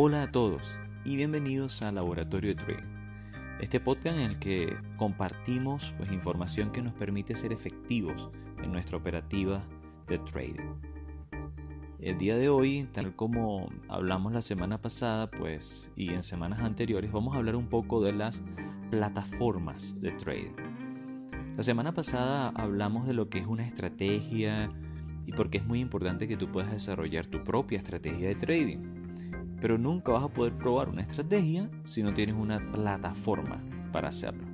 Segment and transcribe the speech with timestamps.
[0.00, 0.62] Hola a todos
[1.04, 3.58] y bienvenidos al Laboratorio de Trading.
[3.60, 8.30] Este podcast en el que compartimos pues, información que nos permite ser efectivos
[8.62, 9.60] en nuestra operativa
[10.06, 10.70] de trading.
[12.00, 17.10] El día de hoy, tal como hablamos la semana pasada, pues y en semanas anteriores,
[17.10, 18.44] vamos a hablar un poco de las
[18.92, 20.54] plataformas de trading.
[21.56, 24.70] La semana pasada hablamos de lo que es una estrategia
[25.26, 28.97] y por qué es muy importante que tú puedas desarrollar tu propia estrategia de trading
[29.60, 33.62] pero nunca vas a poder probar una estrategia si no tienes una plataforma
[33.92, 34.44] para hacerlo.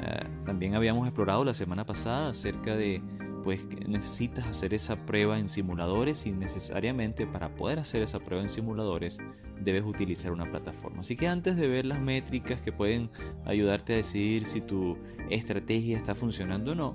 [0.00, 3.02] Eh, también habíamos explorado la semana pasada acerca de
[3.46, 8.48] pues necesitas hacer esa prueba en simuladores y necesariamente para poder hacer esa prueba en
[8.48, 9.18] simuladores
[9.60, 11.02] debes utilizar una plataforma.
[11.02, 13.08] Así que antes de ver las métricas que pueden
[13.44, 14.98] ayudarte a decidir si tu
[15.30, 16.94] estrategia está funcionando o no,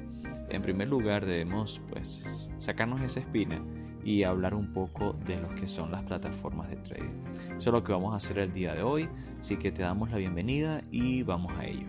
[0.50, 3.64] en primer lugar debemos pues sacarnos esa espina
[4.04, 7.24] y hablar un poco de lo que son las plataformas de trading.
[7.58, 10.12] Eso es lo que vamos a hacer el día de hoy, así que te damos
[10.12, 11.88] la bienvenida y vamos a ello.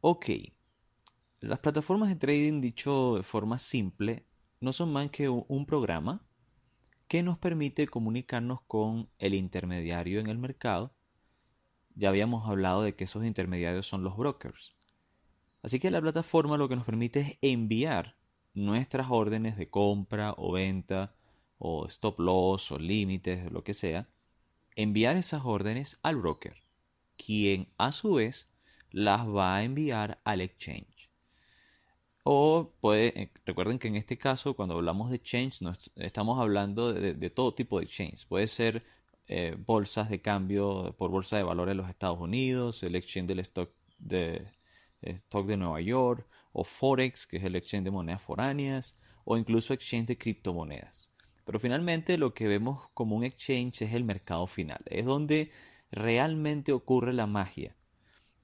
[0.00, 0.30] Ok,
[1.40, 4.26] las plataformas de trading, dicho de forma simple,
[4.60, 6.24] no son más que un programa
[7.08, 10.94] que nos permite comunicarnos con el intermediario en el mercado.
[11.94, 14.74] Ya habíamos hablado de que esos intermediarios son los brokers.
[15.62, 18.16] Así que la plataforma lo que nos permite es enviar
[18.54, 21.14] nuestras órdenes de compra o venta
[21.58, 24.08] o stop loss o límites, lo que sea,
[24.76, 26.56] enviar esas órdenes al broker,
[27.16, 28.48] quien a su vez
[28.90, 31.10] las va a enviar al exchange.
[32.24, 36.92] O puede, eh, recuerden que en este caso, cuando hablamos de exchange, no estamos hablando
[36.92, 38.26] de, todo tipo de exchange.
[38.28, 38.84] Puede ser
[39.26, 43.40] eh, bolsas de cambio por bolsa de valores de los Estados Unidos, el exchange del
[43.40, 44.46] stock de,
[45.02, 49.74] stock de Nueva York, o Forex, que es el exchange de monedas foráneas, o incluso
[49.74, 51.10] exchange de criptomonedas.
[51.44, 55.50] Pero finalmente lo que vemos como un exchange es el mercado final, es donde
[55.90, 57.76] realmente ocurre la magia.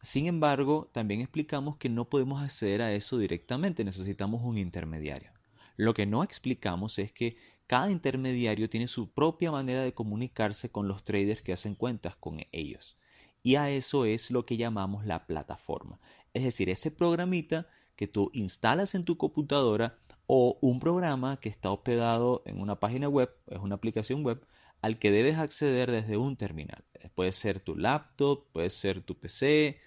[0.03, 5.33] Sin embargo, también explicamos que no podemos acceder a eso directamente, necesitamos un intermediario.
[5.77, 7.37] Lo que no explicamos es que
[7.67, 12.41] cada intermediario tiene su propia manera de comunicarse con los traders que hacen cuentas con
[12.53, 12.97] ellos.
[13.43, 16.01] Y a eso es lo que llamamos la plataforma.
[16.35, 17.69] Es decir, ese programita
[17.99, 19.99] que tú instalas en tu computadora
[20.29, 24.41] o un programa que está hospedado en una página web, es una aplicación web,
[24.81, 26.85] al que debes acceder desde un terminal.
[27.17, 29.81] Puede ser tu laptop, puede ser tu PC,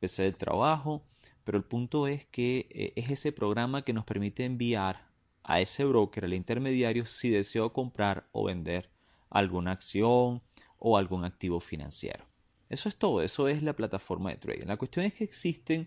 [0.00, 1.04] PC del trabajo,
[1.44, 5.06] pero el punto es que eh, es ese programa que nos permite enviar
[5.42, 8.88] a ese broker, al intermediario, si deseo comprar o vender
[9.28, 10.40] alguna acción
[10.78, 12.24] o algún activo financiero.
[12.70, 14.68] Eso es todo, eso es la plataforma de trading.
[14.68, 15.86] La cuestión es que existen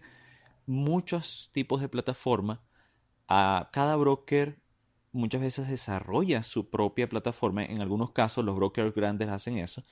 [0.65, 2.59] muchos tipos de plataformas.
[3.27, 4.59] A cada broker
[5.11, 7.63] muchas veces desarrolla su propia plataforma.
[7.63, 9.83] En algunos casos los brokers grandes hacen eso.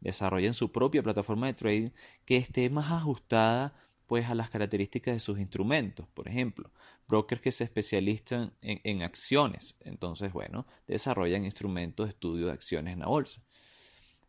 [0.00, 1.90] Desarrollan su propia plataforma de trading
[2.24, 3.74] que esté más ajustada
[4.06, 6.06] pues a las características de sus instrumentos.
[6.08, 6.70] Por ejemplo,
[7.08, 9.76] brokers que se especializan en, acciones.
[9.80, 13.42] Entonces, bueno, desarrollan instrumentos de estudio de acciones en la bolsa.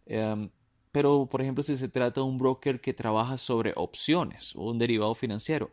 [0.06, 0.50] Em,
[0.92, 4.80] pero, por ejemplo, si se trata de un broker que trabaja sobre opciones o un
[4.80, 5.72] derivado financiero,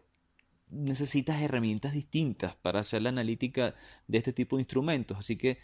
[0.72, 3.75] necesitas herramientas distintas para hacer la analítica
[4.09, 5.19] de este tipo de instrumentos.
[5.19, 5.59] Así que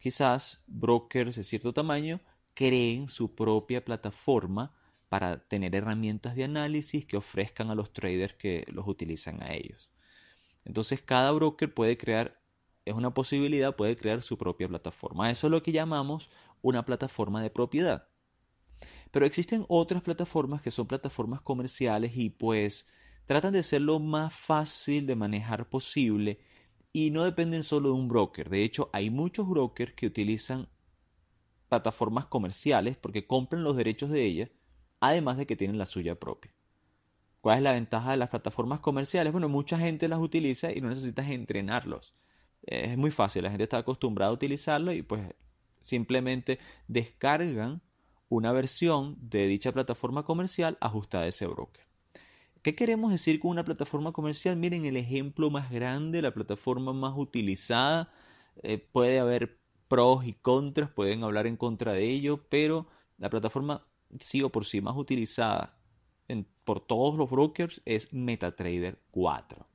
[0.00, 2.20] quizás brokers de cierto tamaño
[2.54, 4.74] creen su propia plataforma
[5.08, 9.90] para tener herramientas de análisis que ofrezcan a los traders que los utilizan a ellos.
[10.64, 12.40] Entonces cada broker puede crear,
[12.84, 15.30] es una posibilidad, puede crear su propia plataforma.
[15.30, 16.30] Eso es lo que llamamos
[16.62, 18.08] una plataforma de propiedad.
[19.10, 22.88] Pero existen otras plataformas que son plataformas comerciales y pues
[23.26, 26.40] tratan de ser lo más fácil de manejar posible
[26.92, 28.50] y no dependen solo de un broker.
[28.50, 30.68] De hecho, hay muchos brokers que utilizan
[31.68, 34.50] plataformas comerciales porque compran los derechos de ellas,
[35.00, 36.54] además de que tienen la suya propia.
[37.40, 39.32] ¿Cuál es la ventaja de las plataformas comerciales?
[39.32, 42.14] Bueno, mucha gente las utiliza y no necesitas entrenarlos.
[42.62, 45.22] Es muy fácil, la gente está acostumbrada a utilizarlo y pues
[45.80, 47.82] simplemente descargan
[48.28, 51.91] una versión de dicha plataforma comercial ajustada a ese broker.
[52.62, 54.56] ¿Qué queremos decir con una plataforma comercial?
[54.56, 58.12] Miren el ejemplo más grande, la plataforma más utilizada.
[58.62, 62.86] Eh, puede haber pros y contras, pueden hablar en contra de ello, pero
[63.18, 63.86] la plataforma
[64.20, 65.76] sí o por sí más utilizada
[66.64, 69.66] por todos los brokers es MetaTrader 4.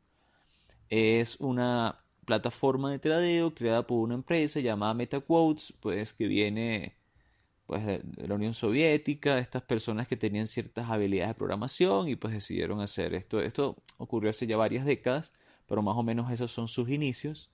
[0.89, 6.96] Es una plataforma de tradeo creada por una empresa llamada MetaQuotes, pues que viene
[7.67, 12.33] pues, de, la Unión Soviética, estas personas que tenían ciertas habilidades de programación y pues
[12.33, 13.41] decidieron hacer esto.
[13.41, 15.33] Esto ocurrió hace ya varias décadas,
[15.67, 17.51] pero más o menos esos son sus inicios.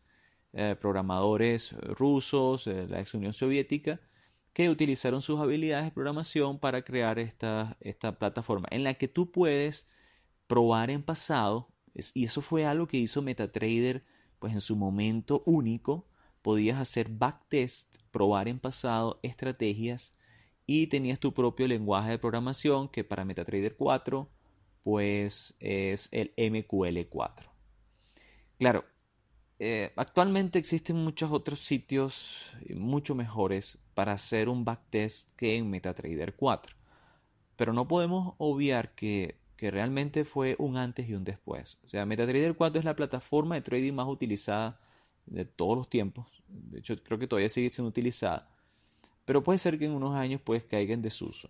[0.53, 3.99] eh, programadores rusos, de la ex Unión Soviética,
[4.53, 9.31] que utilizaron sus habilidades de programación para crear esta, esta plataforma en la que tú
[9.31, 9.87] puedes
[10.47, 11.69] probar en pasado,
[12.13, 14.03] y eso fue algo que hizo MetaTrader
[14.39, 16.05] pues en su momento único,
[16.43, 20.13] podías hacer backtest, probar en pasado estrategias
[20.67, 24.29] y tenías tu propio lenguaje de programación que para MetaTrader 4
[24.83, 27.49] pues es el MQL4.
[28.59, 28.85] Claro,
[29.59, 36.35] eh, actualmente existen muchos otros sitios mucho mejores para hacer un backtest que en MetaTrader
[36.35, 36.75] 4.
[37.55, 41.77] Pero no podemos obviar que, que, realmente fue un antes y un después.
[41.85, 44.81] O sea, MetaTrader 4 es la plataforma de trading más utilizada
[45.25, 46.43] de todos los tiempos.
[46.47, 48.49] De hecho, creo que todavía sigue siendo utilizada.
[49.25, 51.49] Pero puede ser que en unos años pues caiga en desuso.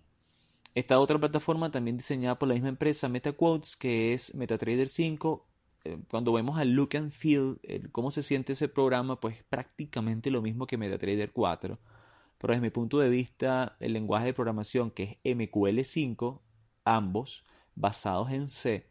[0.74, 5.46] Esta otra plataforma también diseñada por la misma empresa MetaQuotes, que es MetaTrader 5,
[5.84, 7.60] eh, cuando vemos al look and feel,
[7.92, 11.78] cómo se siente ese programa, pues prácticamente lo mismo que MetaTrader 4.
[12.38, 16.40] Pero desde mi punto de vista, el lenguaje de programación que es MQL5,
[16.84, 17.44] ambos
[17.74, 18.90] basados en C,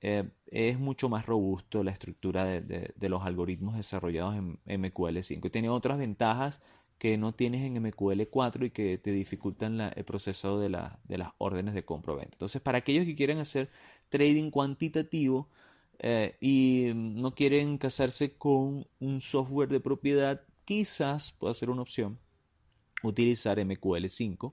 [0.00, 5.68] eh, es mucho más robusto la estructura de, los algoritmos desarrollados en MQL5 y tiene
[5.68, 6.60] otras ventajas
[6.98, 10.68] que no tienes en MQL4 y que te dificultan el proceso de,
[11.04, 12.34] de las órdenes de compra-venta.
[12.34, 13.70] Entonces, para aquellos que quieren hacer
[14.08, 15.48] trading cuantitativo,
[16.00, 22.18] eh, y no quieren casarse con un software de propiedad, quizás pueda ser una opción
[23.02, 24.52] utilizar MQL5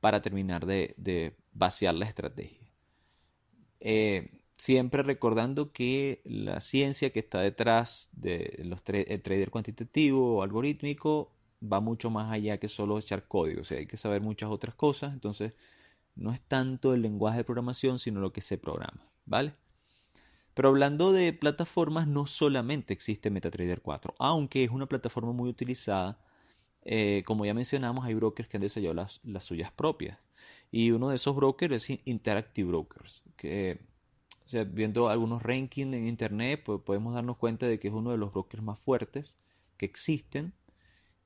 [0.00, 2.70] para terminar de, vaciar la estrategia.
[3.80, 11.80] Eh, siempre recordando que la ciencia que está detrás del trader cuantitativo o algorítmico va
[11.80, 15.12] mucho más allá que solo echar código, o sea, hay que saber muchas otras cosas,
[15.12, 15.54] entonces
[16.14, 19.54] no es tanto el lenguaje de programación, sino lo que se programa, ¿vale?
[20.54, 26.20] Pero hablando de plataformas, no solamente existe MetaTrader 4, aunque es una plataforma muy utilizada.
[26.82, 30.18] Eh, como ya mencionamos, hay brokers que han desarrollado las, las, suyas propias.
[30.70, 33.80] Y uno de esos brokers es Interactive Brokers, que
[34.72, 38.32] viendo algunos rankings en internet, pues podemos darnos cuenta de que es uno de los
[38.32, 39.36] brokers más fuertes
[39.76, 40.52] que existen.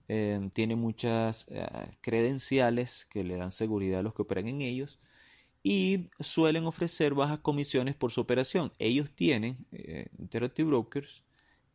[0.08, 1.66] Eh, tiene muchas eh,
[2.00, 4.98] credenciales que le dan seguridad a los que operan en ellos
[5.62, 8.72] y suelen ofrecer bajas comisiones por su operación.
[8.78, 11.24] Ellos tienen, eh, Interactive Brokers,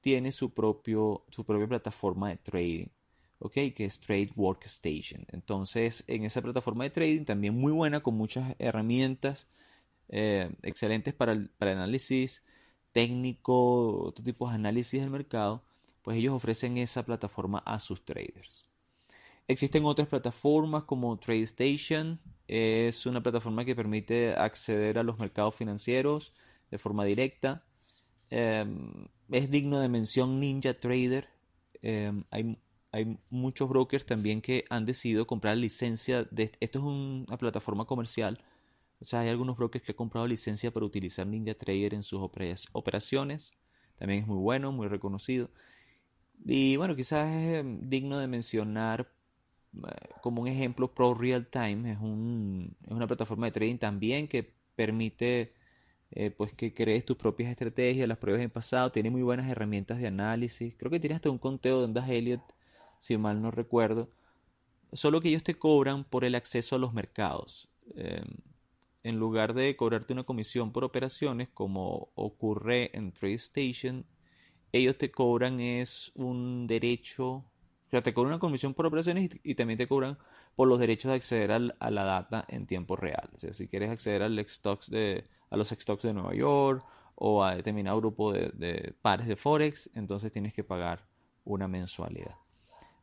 [0.01, 2.87] tiene su, propio, su propia plataforma de trading,
[3.39, 3.53] ¿ok?
[3.75, 5.25] Que es Trade Workstation.
[5.31, 9.47] Entonces, en esa plataforma de trading, también muy buena, con muchas herramientas
[10.09, 12.43] eh, excelentes para el, para análisis
[12.91, 15.63] técnico, otro tipo de análisis del mercado,
[16.03, 18.67] pues ellos ofrecen esa plataforma a sus traders.
[19.47, 26.33] Existen otras plataformas como TradeStation, es una plataforma que permite acceder a los mercados financieros
[26.71, 27.63] de forma directa.
[28.29, 31.27] Em, es digno de mención Ninja Trader.
[31.81, 32.57] Em, hay,
[33.31, 36.23] muchos brokers también que han decidido comprar licencia.
[36.25, 38.39] De, esto es una plataforma comercial.
[39.03, 42.21] O sea, hay algunos brokers que han comprado licencia para utilizar Ninja Trader en sus
[42.71, 43.51] operaciones.
[43.97, 45.49] También es muy bueno, muy reconocido.
[46.45, 49.11] Y bueno, quizás es em, digno de mencionar
[50.21, 54.53] como un ejemplo, Pro Real Time es, un, es una plataforma de trading también que
[54.75, 55.53] permite
[56.11, 59.99] eh, pues que crees tus propias estrategias, las pruebas en pasado, tiene muy buenas herramientas
[59.99, 62.41] de análisis, creo que tiene hasta un conteo de ondas Elliot,
[62.99, 64.09] si mal no recuerdo,
[64.93, 67.67] solo que ellos te cobran por el acceso a los mercados.
[67.95, 68.23] Em,
[69.03, 74.05] en lugar de cobrarte una comisión por operaciones, como ocurre en TradeStation,
[74.71, 77.45] ellos te cobran es un derecho
[77.93, 80.17] sea, te cobran una comisión por operaciones y, también te cobran
[80.55, 83.29] por los derechos de acceder a la data en tiempo real.
[83.35, 86.83] O sea, si quieres acceder al stocks de, a los stocks de Nueva York
[87.15, 91.05] o a determinado grupo de, pares de Forex, entonces tienes que pagar
[91.43, 92.35] una mensualidad.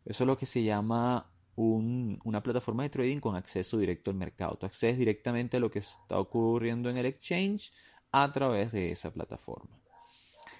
[0.04, 4.56] Eso es lo que se llama una plataforma de trading con acceso directo al mercado.
[4.56, 7.72] Tú accedes directamente a lo que está ocurriendo en el exchange
[8.12, 9.80] a través de esa plataforma.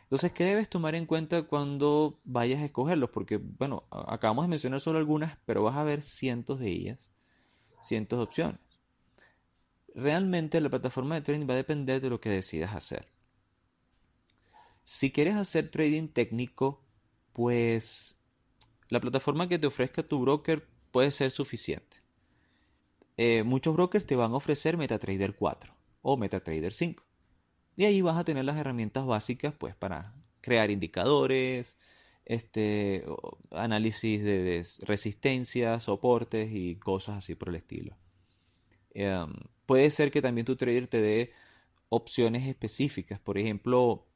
[0.03, 3.11] Entonces, ¿qué debes tomar en cuenta cuando vayas a escogerlos?
[3.11, 7.13] Porque, bueno, acabamos de mencionar solo algunas, pero vas a ver cientos de ellas,
[7.81, 8.61] cientos de opciones.
[9.95, 13.09] Realmente la plataforma de trading va a depender de lo que decidas hacer.
[14.83, 16.83] Si quieres hacer trading técnico,
[17.33, 18.17] pues
[18.89, 21.99] la plataforma que te ofrezca tu broker puede ser suficiente.
[23.17, 27.05] Eh, muchos brokers te van a ofrecer MetaTrader 4 o MetaTrader 5.
[27.77, 31.77] Y ahí vas a tener las herramientas básicas pues para crear indicadores,
[32.25, 33.05] este,
[33.51, 37.97] análisis de, resistencias, soportes y cosas así por el estilo.
[38.95, 39.33] Em,
[39.67, 41.33] puede ser que también tu trader te dé
[41.89, 43.21] opciones específicas.
[43.21, 44.07] Por ejemplo,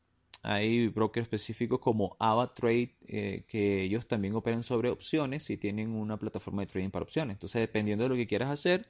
[0.45, 6.19] hay brokers específicos como AvaTrade eh, que ellos también operan sobre opciones y tienen una
[6.19, 7.37] plataforma de trading para opciones.
[7.37, 8.87] Entonces, dependiendo de lo que quieras hacer,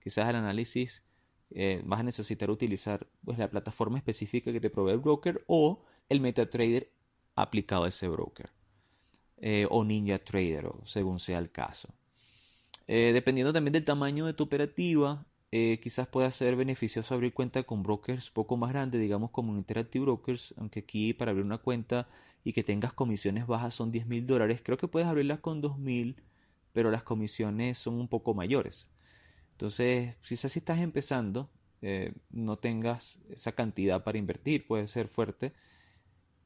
[0.00, 1.02] quizás el análisis
[1.50, 5.84] eh, vas a necesitar utilizar pues, la plataforma específica que te provee el broker o
[6.08, 6.92] el MetaTrader
[7.34, 8.50] aplicado a ese broker.
[9.38, 11.92] Eh, o NinjaTrader, o según sea el caso.
[12.86, 17.82] dependiendo también del tamaño de tu operativa, eh, quizás pueda ser beneficioso abrir cuenta con
[17.82, 22.08] brokers poco más grandes, digamos como Interactive Brokers, aunque aquí para abrir una cuenta
[22.42, 25.78] y que tengas comisiones bajas son 10 mil dólares, creo que puedes abrirlas con 2
[25.78, 26.16] mil,
[26.72, 28.86] pero las comisiones son un poco mayores.
[29.52, 31.50] Entonces, quizás si estás empezando,
[31.82, 35.52] eh, no tengas esa cantidad para invertir, puede ser fuerte,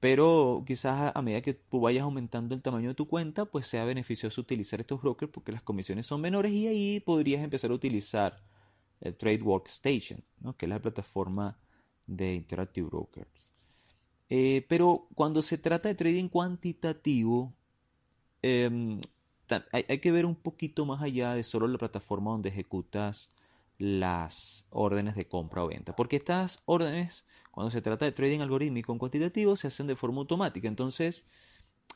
[0.01, 3.85] pero quizás a medida que tú vayas aumentando el tamaño de tu cuenta, pues sea
[3.85, 8.43] beneficioso utilizar estos brokers porque las comisiones son menores y ahí podrías empezar a utilizar
[9.01, 10.23] el Trade Workstation,
[10.57, 11.59] que es la plataforma
[12.07, 13.51] de Interactive Brokers.
[14.29, 17.55] Eh, pero cuando se trata de trading cuantitativo,
[18.43, 19.01] em,
[19.73, 23.31] hay, hay, que ver un poquito más allá de solo la plataforma donde ejecutas
[23.79, 25.95] las órdenes de compra o venta.
[25.95, 30.19] Porque estas órdenes, cuando se trata de trading algorítmico en cuantitativo, se hacen de forma
[30.21, 30.69] automática.
[30.69, 31.27] Entonces,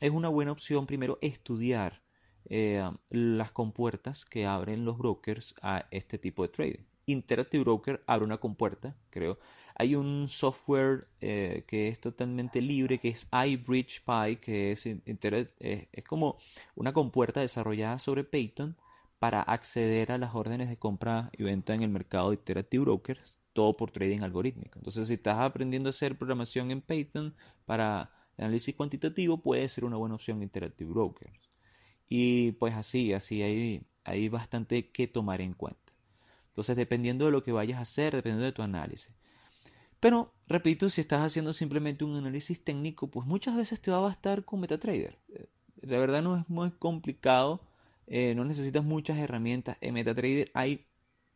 [0.01, 2.03] es una buena opción primero estudiar
[2.49, 6.90] eh, las compuertas que abren los brokers a este tipo de trading.
[7.13, 9.39] Interactive Broker abre una compuerta, creo.
[9.77, 16.05] Hay un software eh, que es totalmente libre, que es iBridgePy, que es, eh, es
[16.05, 16.39] como
[16.75, 18.77] una compuerta desarrollada sobre Python
[19.19, 23.39] para acceder a las órdenes de compra y venta en el mercado de Interactive Brokers,
[23.53, 24.79] todo por trading algorítmico.
[24.79, 27.35] Entonces, si estás aprendiendo a hacer programación en Python
[27.67, 31.51] para análisis cuantitativo, puede ser una buena opción Interactive Brokers.
[32.09, 35.90] Y pues así, así hay, hay bastante que tomar en cuenta.
[36.51, 39.15] Entonces, dependiendo de lo que vayas a hacer, dependiendo de tu análisis.
[40.01, 44.01] Pero, repito, si estás haciendo simplemente un análisis técnico, pues muchas veces te va a
[44.01, 45.19] bastar con MetaTrader.
[45.29, 45.47] Eh,
[45.83, 47.61] la verdad no es muy complicado,
[48.07, 49.77] eh, no necesitas muchas herramientas.
[49.81, 50.87] En MetaTrader hay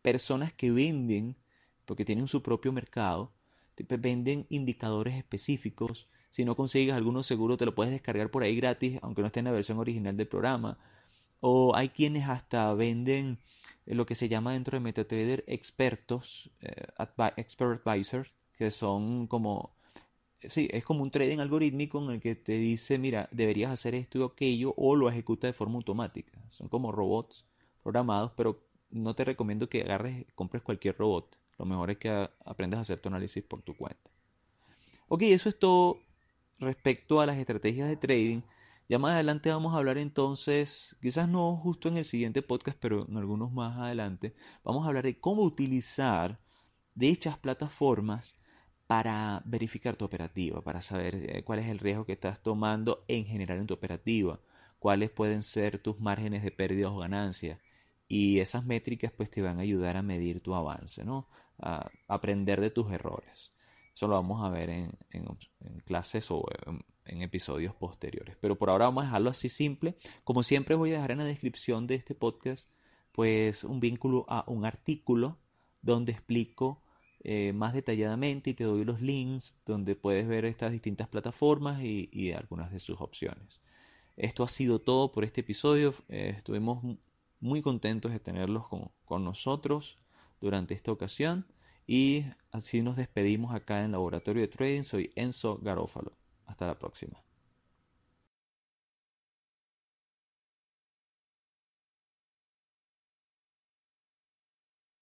[0.02, 1.36] personas que venden,
[1.84, 3.32] porque tienen su propio mercado,
[3.76, 6.08] venden indicadores específicos.
[6.30, 9.40] Si no consigues alguno seguro, te lo puedes descargar por ahí gratis, aunque no esté
[9.40, 10.78] en la versión original del programa.
[11.40, 13.38] O hay quienes hasta venden
[13.86, 16.86] lo que se llama dentro de MetaTrader expertos, eh,
[17.36, 19.76] expert advisors, que son como,
[20.42, 24.18] sí, es como un trading algorítmico en el que te dice, mira, deberías hacer esto
[24.18, 26.40] y aquello, o lo ejecuta de forma automática.
[26.50, 27.44] Son como robots
[27.82, 31.36] programados, pero no te recomiendo que agarres, compres cualquier robot.
[31.58, 34.10] Lo mejor es que aprendas a hacer tu análisis por tu cuenta.
[35.08, 35.98] Ok, eso es todo
[36.58, 38.40] respecto a las estrategias de trading.
[38.88, 43.06] Ya más adelante vamos a hablar entonces, quizás no justo en el siguiente podcast, pero
[43.08, 46.38] en algunos más adelante, vamos a hablar de cómo utilizar
[46.94, 48.36] dichas plataformas
[48.86, 53.24] para verificar tu operativa, para saber eh, cuál es el riesgo que estás tomando en
[53.24, 54.40] general en tu operativa,
[54.78, 57.60] cuáles pueden ser tus márgenes de pérdida o ganancia.
[58.06, 61.28] Y esas métricas pues te van a ayudar a medir tu avance, ¿no?
[61.58, 63.52] A aprender de tus errores.
[63.94, 64.92] Eso lo vamos a ver en,
[65.86, 68.36] clases o en, episodios posteriores.
[68.40, 69.96] Pero por ahora vamos a dejarlo así simple.
[70.24, 72.68] Como siempre voy a dejar en la descripción de este podcast
[73.12, 75.38] pues un vínculo a un artículo
[75.82, 76.82] donde explico
[77.22, 82.32] eh, más detalladamente y te doy los links donde puedes ver estas distintas plataformas y,
[82.32, 83.60] algunas de sus opciones.
[84.16, 85.94] Esto ha sido todo por este episodio.
[86.08, 86.82] Eh, estuvimos
[87.40, 88.64] muy contentos de tenerlos
[89.04, 89.98] con nosotros
[90.40, 91.46] durante esta ocasión.
[91.86, 94.82] Y así nos despedimos acá en Laboratorio de Trading.
[94.82, 96.23] Soy Enzo Garófalo.
[96.46, 97.22] Hasta la próxima.